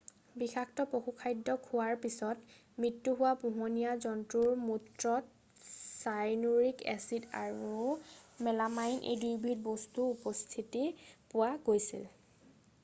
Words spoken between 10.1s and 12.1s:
উপস্থিতি পোৱা গৈছিল